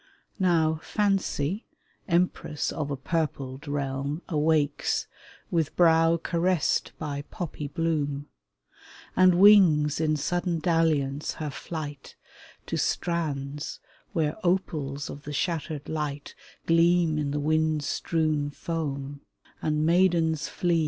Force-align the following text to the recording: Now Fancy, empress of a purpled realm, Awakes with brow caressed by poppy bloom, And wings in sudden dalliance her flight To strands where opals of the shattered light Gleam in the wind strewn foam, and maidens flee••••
Now 0.39 0.79
Fancy, 0.81 1.67
empress 2.07 2.71
of 2.71 2.89
a 2.89 2.97
purpled 2.97 3.67
realm, 3.67 4.23
Awakes 4.27 5.05
with 5.51 5.75
brow 5.75 6.17
caressed 6.17 6.91
by 6.97 7.21
poppy 7.29 7.67
bloom, 7.67 8.25
And 9.15 9.35
wings 9.35 10.01
in 10.01 10.17
sudden 10.17 10.57
dalliance 10.57 11.33
her 11.35 11.51
flight 11.51 12.15
To 12.65 12.77
strands 12.77 13.79
where 14.11 14.37
opals 14.43 15.07
of 15.07 15.21
the 15.21 15.33
shattered 15.33 15.87
light 15.87 16.33
Gleam 16.65 17.19
in 17.19 17.29
the 17.29 17.39
wind 17.39 17.83
strewn 17.83 18.49
foam, 18.49 19.21
and 19.61 19.85
maidens 19.85 20.47
flee•••• 20.47 20.77